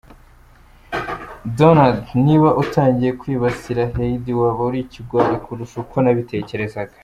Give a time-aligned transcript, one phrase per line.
[1.57, 6.95] Donald niba utangiye kwibasira Heidi, waba uri ikigwari kurusha uko nabitekerezaga.